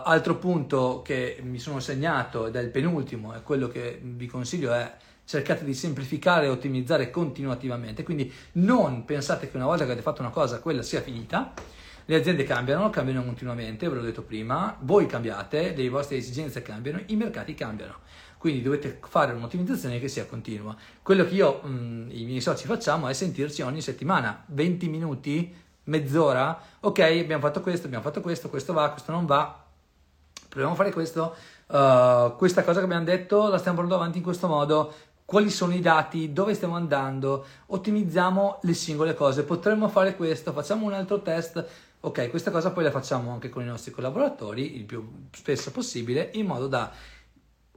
[0.04, 4.72] altro punto che mi sono segnato ed è il penultimo, è quello che vi consiglio
[4.72, 10.02] è cercate di semplificare e ottimizzare continuativamente, quindi non pensate che una volta che avete
[10.02, 11.52] fatto una cosa quella sia finita.
[12.06, 17.00] Le aziende cambiano, cambiano continuamente, ve l'ho detto prima, voi cambiate, le vostre esigenze cambiano,
[17.06, 17.98] i mercati cambiano.
[18.38, 20.74] Quindi dovete fare un'ottimizzazione che sia continua.
[21.02, 25.54] Quello che io, mh, i miei soci facciamo è sentirci ogni settimana, 20 minuti
[25.90, 29.62] mezz'ora, ok, abbiamo fatto questo, abbiamo fatto questo, questo va, questo non va,
[30.48, 31.34] proviamo a fare questo,
[31.66, 35.74] uh, questa cosa che abbiamo detto la stiamo portando avanti in questo modo, quali sono
[35.74, 41.20] i dati, dove stiamo andando, ottimizziamo le singole cose, potremmo fare questo, facciamo un altro
[41.22, 41.64] test,
[42.00, 46.30] ok, questa cosa poi la facciamo anche con i nostri collaboratori il più spesso possibile
[46.34, 46.90] in modo da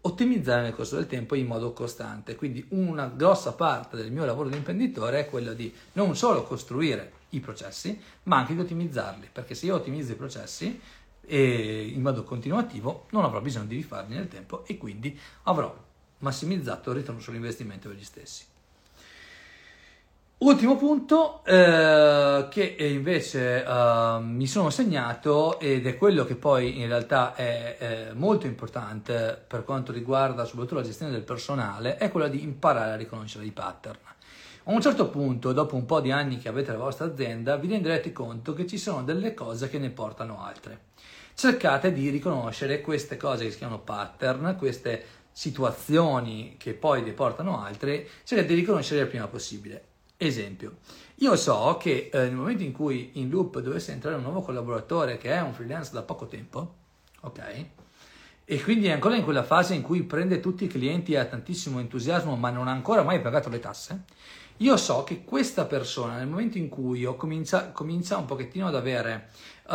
[0.06, 2.36] ottimizzare nel corso del tempo in modo costante.
[2.36, 7.12] Quindi una grossa parte del mio lavoro di imprenditore è quello di non solo costruire
[7.30, 10.80] i processi, ma anche di ottimizzarli, perché se io ottimizzo i processi
[11.26, 15.74] in modo continuativo non avrò bisogno di rifarli nel tempo e quindi avrò
[16.20, 18.44] massimizzato il ritorno sull'investimento per gli stessi.
[20.43, 26.88] Ultimo punto eh, che invece eh, mi sono segnato ed è quello che poi in
[26.88, 32.27] realtà è, è, molto importante per quanto riguarda soprattutto la gestione del personale, è quella
[32.27, 33.97] di imparare a riconoscere i pattern.
[34.65, 37.69] A un certo punto, dopo un po' di anni che avete la vostra azienda, vi
[37.69, 40.88] renderete conto che ci sono delle cose che ne portano altre.
[41.36, 47.63] Cercate di riconoscere queste cose che si chiamano pattern, queste situazioni che poi ne portano
[47.63, 49.91] altre, cerca di riconoscere il prima possibile.
[50.17, 50.78] Esempio,
[51.15, 55.17] io so che eh, nel momento in cui in loop dovesse entrare un nuovo collaboratore
[55.17, 56.76] che è un freelance da poco tempo,
[57.21, 57.65] ok?
[58.45, 61.26] E quindi è ancora in quella fase in cui prende tutti i clienti e ha
[61.26, 64.04] tantissimo entusiasmo, ma non ha ancora mai pagato le tasse.
[64.58, 69.30] Io so che questa persona, nel momento in cui comincia, comincia un pochettino ad avere
[69.67, 69.73] uh,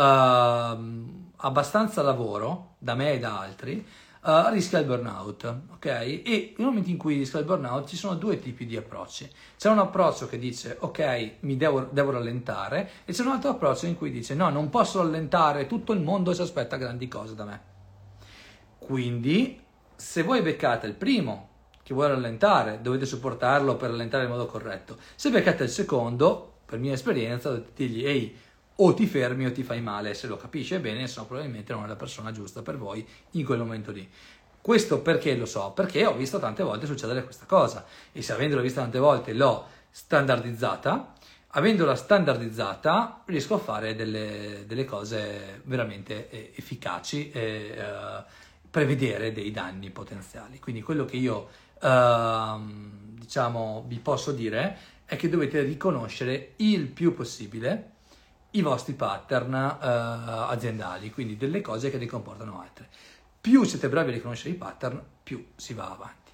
[1.37, 3.85] abbastanza lavoro da me e da altri,
[4.29, 5.87] uh, rischia il burnout, ok?
[5.87, 9.29] E nel momento in cui rischia il burnout ci sono due tipi di approcci.
[9.57, 13.87] C'è un approccio che dice ok, mi devo, devo rallentare e c'è un altro approccio
[13.87, 17.45] in cui dice no, non posso rallentare, tutto il mondo si aspetta grandi cose da
[17.45, 17.61] me.
[18.79, 19.61] Quindi,
[19.97, 21.47] se voi beccate il primo
[21.83, 24.99] che vuole rallentare, dovete supportarlo per rallentare in modo corretto.
[25.15, 28.37] Se beccate il secondo, per mia esperienza, dovete dirgli ehi,
[28.81, 31.89] o ti fermi o ti fai male, se lo capisce bene, insomma, probabilmente non è
[31.89, 34.09] la persona giusta per voi in quel momento lì.
[34.61, 35.73] Questo perché lo so?
[35.73, 39.67] Perché ho visto tante volte succedere questa cosa e se avendola vista tante volte l'ho
[39.91, 41.15] standardizzata,
[41.49, 48.23] avendola standardizzata riesco a fare delle, delle cose veramente eh, efficaci e uh,
[48.71, 50.61] prevedere dei danni potenziali.
[50.61, 51.49] Quindi quello che io
[51.81, 52.61] uh,
[53.15, 57.97] diciamo vi posso dire è che dovete riconoscere il più possibile
[58.53, 62.89] i vostri pattern uh, aziendali, quindi delle cose che ne comportano altre.
[63.41, 66.29] Più siete bravi a riconoscere i pattern, più si va avanti.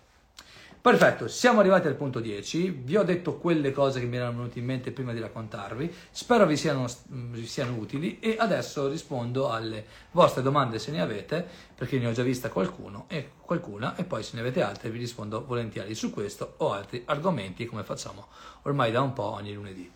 [0.84, 4.58] Perfetto, siamo arrivati al punto 10, vi ho detto quelle cose che mi erano venute
[4.58, 9.86] in mente prima di raccontarvi, spero vi siano, vi siano, utili e adesso rispondo alle
[10.10, 14.22] vostre domande se ne avete, perché ne ho già vista qualcuno e qualcuna e poi
[14.22, 18.26] se ne avete altre vi rispondo volentieri su questo o altri argomenti come facciamo
[18.64, 19.90] ormai da un po' ogni lunedì.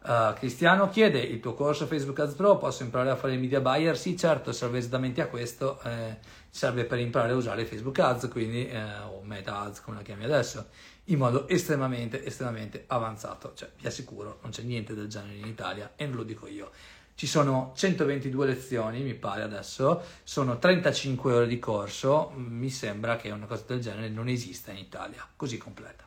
[0.00, 3.60] Uh, Cristiano chiede il tuo corso Facebook Ads Pro, posso imparare a fare il media
[3.60, 3.98] buyer?
[3.98, 8.68] Sì, certo, serve esattamente a questo, eh, serve per imparare a usare Facebook Ads, quindi,
[8.68, 10.68] eh, o Meta Ads come la chiami adesso,
[11.04, 13.52] in modo estremamente, estremamente avanzato.
[13.54, 16.70] Cioè, vi assicuro, non c'è niente del genere in Italia e non lo dico io.
[17.14, 23.30] Ci sono 122 lezioni, mi pare adesso, sono 35 ore di corso, mi sembra che
[23.30, 26.06] una cosa del genere non esista in Italia, così completa.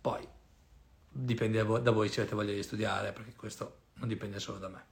[0.00, 0.26] Poi,
[1.16, 4.84] dipende da voi se avete voglia di studiare, perché questo non dipende solo da me.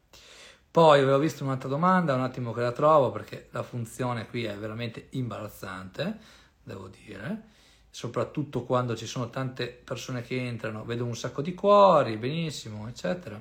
[0.70, 4.56] Poi avevo visto un'altra domanda, un attimo che la trovo, perché la funzione qui è
[4.56, 6.18] veramente imbarazzante,
[6.64, 7.42] devo dire,
[7.90, 13.40] soprattutto quando ci sono tante persone che entrano, vedo un sacco di cuori, benissimo, eccetera.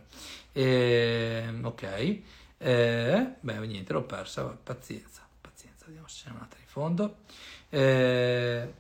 [0.52, 2.22] E, ok,
[2.60, 7.16] e, beh, niente, l'ho persa, pazienza, pazienza, vediamo se c'è un'altra in fondo.
[7.70, 8.74] E,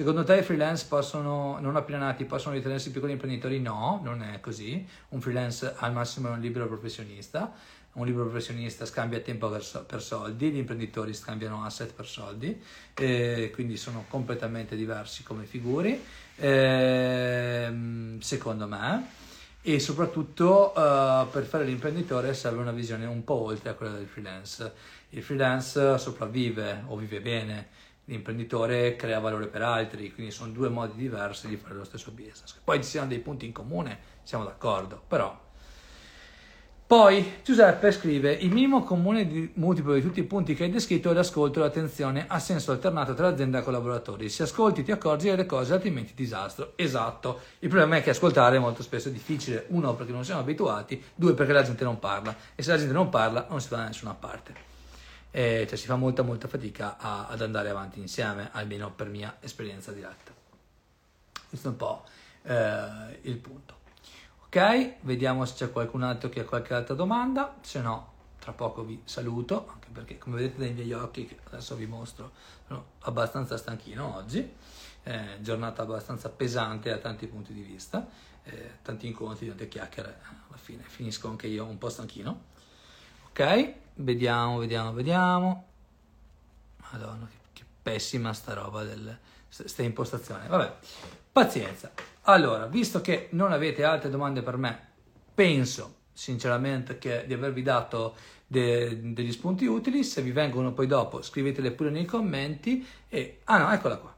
[0.00, 3.60] Secondo te i freelance possono, non appena nati, possono ritenersi piccoli imprenditori?
[3.60, 4.82] No, non è così.
[5.10, 7.52] Un freelance al massimo è un libero professionista.
[7.92, 9.62] Un libero professionista scambia tempo per,
[10.00, 12.58] soldi, gli imprenditori scambiano asset per soldi,
[12.94, 16.00] eh, quindi sono completamente diversi come figure,
[16.36, 19.06] eh, secondo me.
[19.60, 24.06] E soprattutto eh, per fare l'imprenditore serve una visione un po' oltre a quella del
[24.06, 24.72] freelance.
[25.10, 30.96] Il freelance sopravvive o vive bene l'imprenditore crea valore per altri, quindi sono due modi
[30.96, 32.56] diversi di fare lo stesso business.
[32.62, 35.48] Poi ci siano dei punti in comune, siamo d'accordo, però...
[36.90, 41.12] Poi Giuseppe scrive: Il minimo comune di multiplo di tutti i punti che hai descritto
[41.12, 44.28] è l'ascolto e l'attenzione a senso alternato tra azienda e collaboratori.
[44.28, 46.72] Se ascolti ti accorgi delle cose, altrimenti disastro.
[46.74, 47.42] Esatto.
[47.60, 49.66] Il problema è che ascoltare molto spesso è difficile.
[49.68, 52.34] Uno, perché non siamo abituati, due, perché la gente non parla.
[52.56, 54.69] E se la gente non parla, non si va da nessuna parte
[55.30, 59.36] eh, cioè si fa molta molta fatica a, ad andare avanti insieme, almeno per mia
[59.40, 60.32] esperienza diretta.
[61.48, 62.04] Questo è un po'
[62.42, 63.78] eh, il punto.
[64.44, 68.82] Ok, vediamo se c'è qualcun altro che ha qualche altra domanda, se no tra poco
[68.82, 72.32] vi saluto, anche perché come vedete dai miei occhi, che adesso vi mostro,
[72.66, 74.54] sono abbastanza stanchino oggi,
[75.02, 78.08] eh, giornata abbastanza pesante da tanti punti di vista,
[78.44, 82.48] eh, tanti incontri, tante chiacchiere, alla fine finisco anche io un po' stanchino.
[83.30, 85.64] Ok, vediamo, vediamo, vediamo.
[86.90, 90.46] Madonna, che, pessima sta roba del sta impostazione.
[90.48, 90.74] Vabbè,
[91.32, 91.90] pazienza.
[92.22, 94.88] Allora, visto che non avete altre domande per me,
[95.34, 98.16] penso sinceramente che di avervi dato
[98.46, 100.04] de, degli spunti utili.
[100.04, 102.86] Se vi vengono poi dopo, scrivetele pure nei commenti.
[103.08, 104.14] E ah no, eccola qua.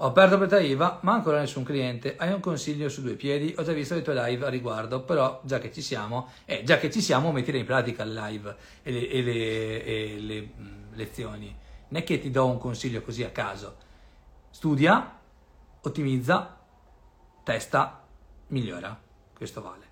[0.00, 2.14] Ho aperto per IVA, ma ancora nessun cliente.
[2.16, 3.52] Hai un consiglio su due piedi?
[3.58, 6.78] Ho già visto le tue live a riguardo, però già che ci siamo, eh, già
[6.78, 10.94] che ci siamo, mettile in pratica il live e le, e le, e le mm,
[10.94, 11.46] lezioni.
[11.88, 13.74] Non è che ti do un consiglio così a caso.
[14.50, 15.18] Studia,
[15.80, 16.56] ottimizza,
[17.42, 18.00] testa,
[18.48, 18.96] migliora.
[19.34, 19.86] Questo vale.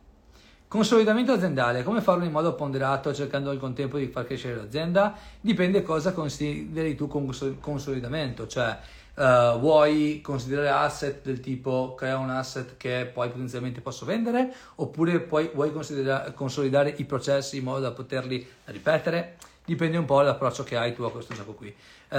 [0.69, 5.16] Consolidamento aziendale, come farlo in modo ponderato cercando al contempo di far crescere l'azienda?
[5.40, 8.79] Dipende cosa consideri tu con consolidamento, cioè
[9.16, 15.20] uh, vuoi considerare asset del tipo crea un asset che poi potenzialmente posso vendere oppure
[15.20, 19.37] poi vuoi consolidare i processi in modo da poterli ripetere?
[19.64, 21.75] Dipende un po' dall'approccio che hai tu a questo gioco qui.
[22.08, 22.17] Uh,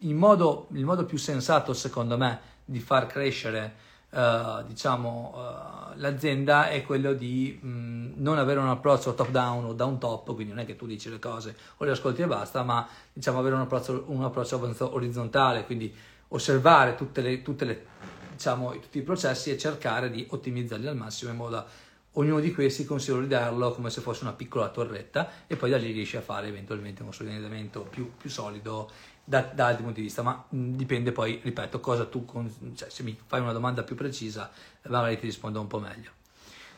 [0.00, 6.68] il, modo, il modo più sensato secondo me di far crescere uh, diciamo, uh, l'azienda
[6.68, 10.58] è quello di mh, non avere un approccio top down o down top, quindi non
[10.58, 13.62] è che tu dici le cose o le ascolti e basta, ma diciamo avere un
[13.62, 14.60] approccio, un approccio
[14.94, 15.94] orizzontale, quindi
[16.28, 17.86] osservare tutte le, tutte le,
[18.32, 21.66] diciamo, tutti i processi e cercare di ottimizzarli al massimo in modo da
[22.14, 26.16] ognuno di questi consolidarlo come se fosse una piccola torretta e poi da lì riesci
[26.16, 28.90] a fare eventualmente un consolidamento più, più solido
[29.30, 32.90] da, da, altri punti di vista, ma mh, dipende poi, ripeto, cosa tu, con, cioè,
[32.90, 34.50] se mi fai una domanda più precisa,
[34.88, 36.10] magari ti rispondo un po' meglio.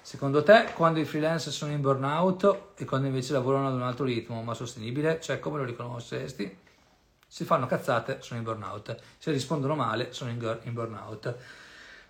[0.02, 4.04] Secondo te, quando i freelance sono in burnout e quando invece lavorano ad un altro
[4.04, 6.58] ritmo ma sostenibile, cioè come lo riconosceresti?
[7.26, 8.96] Se fanno cazzate, sono in burnout.
[9.16, 11.34] Se rispondono male, sono in, in burnout.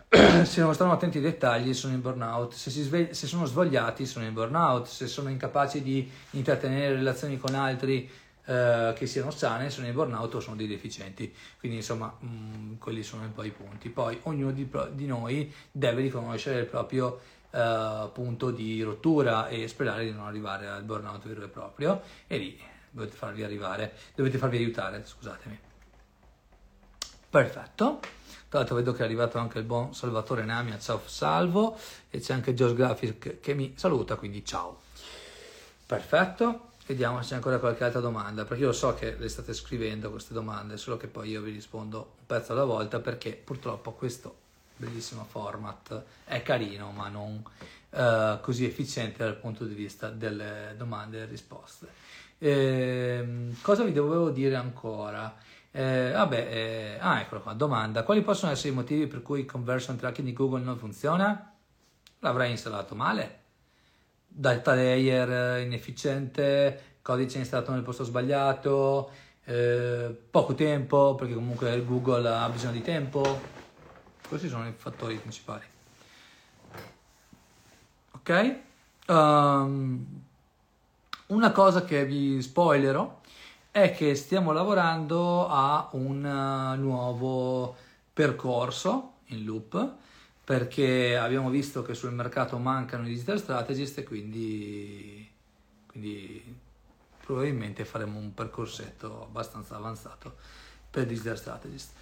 [0.43, 2.55] se non stanno attenti ai dettagli, sono in burnout.
[2.55, 4.87] Se, svegli- se sono svogliati, sono in burnout.
[4.87, 8.11] Se sono incapaci di intrattenere relazioni con altri
[8.45, 11.35] eh, che siano sane, sono in burnout o sono dei deficienti.
[11.59, 13.89] Quindi insomma, mh, mm, quelli sono un po' i punti.
[13.89, 17.21] Poi ognuno di, di noi deve riconoscere il proprio
[17.51, 22.39] eh, punto di rottura e sperare di non arrivare al burnout vero e proprio e
[22.39, 25.59] lì dovete farvi arrivare, dovete farvi aiutare, scusatemi.
[27.31, 28.01] Perfetto.
[28.49, 31.79] Tra l'altro vedo che è arrivato anche il buon Salvatore Namia, ciao salvo,
[32.11, 34.81] e c'è anche Josh Graphic che mi saluta, quindi ciao.
[35.87, 36.72] Perfetto.
[36.93, 40.35] Vediamo se c'è ancora qualche altra domanda, perché io so che le state scrivendo queste
[40.35, 44.37] domande, solo che poi io vi rispondo un pezzo alla volta, perché purtroppo questo
[44.77, 47.43] bellissimo format è carino, ma non
[47.89, 51.89] uh, così efficiente dal punto di vista delle domande e risposte.
[52.37, 55.35] Eh, cosa vi dovevo dire ancora?
[55.71, 58.03] Eh, vabbè, eh, ah, eccolo qua, domanda.
[58.03, 61.55] Quali possono essere i motivi per cui il conversion tracking di Google non funziona?
[62.19, 63.41] L'avrei installato male
[64.35, 69.11] data layer inefficiente, codice installato nel posto sbagliato,
[69.45, 73.41] eh, poco tempo perché comunque Google ha bisogno di tempo.
[74.27, 75.65] Questi sono i fattori principali.
[78.13, 78.57] Ok?
[79.09, 80.07] Um,
[81.27, 83.21] una cosa che vi spoilerò
[83.71, 87.75] è che stiamo lavorando a un uh, nuovo
[88.13, 89.95] percorso in loop
[90.53, 95.27] perché abbiamo visto che sul mercato mancano i digital strategist e quindi,
[95.87, 96.57] quindi
[97.25, 100.35] probabilmente faremo un percorsetto abbastanza avanzato
[100.91, 101.93] per digital strategist.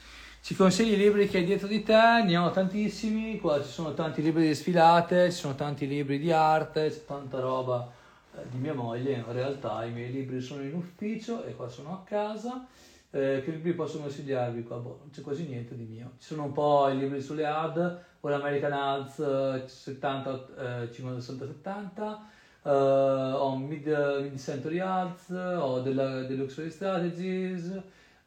[0.42, 2.24] Ci consigli i libri che hai dietro di te?
[2.24, 6.32] Ne ho tantissimi, qua ci sono tanti libri di sfilate, ci sono tanti libri di
[6.32, 7.88] arte, c'è tanta roba
[8.34, 11.92] eh, di mia moglie, in realtà i miei libri sono in ufficio e qua sono
[11.92, 12.66] a casa.
[13.12, 14.76] Eh, che libri posso consigliarvi qua?
[14.76, 16.12] Boh, non c'è quasi niente di mio.
[16.18, 21.46] Ci sono un po' i libri sulle ad, o l'American Ads 70, eh, 50, 60,
[21.46, 22.28] 70,
[22.62, 23.86] eh, ho Mid,
[24.22, 27.66] Mid Century Ads, ho della, Luxury Strategies,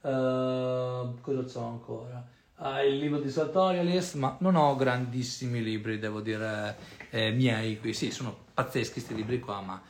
[0.02, 2.28] eh, cosa c'ho ancora?
[2.58, 6.78] Ah, il libro di Sartorialist, ma non ho grandissimi libri, devo dire,
[7.10, 7.94] eh, miei qui.
[7.94, 9.82] Sì, sono pazzeschi questi libri qua, ma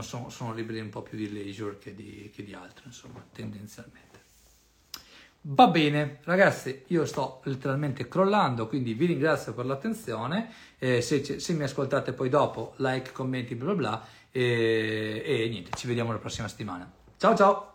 [0.00, 4.11] sono, sono libri un po' più di leisure che di, che di altro, insomma, tendenzialmente.
[5.44, 10.48] Va bene, ragazzi, io sto letteralmente crollando, quindi vi ringrazio per l'attenzione.
[10.78, 14.06] Eh, se, se, mi ascoltate poi dopo, like, commenti, bla bla bla.
[14.30, 16.88] E, e niente, ci vediamo la prossima settimana.
[17.16, 17.71] Ciao ciao!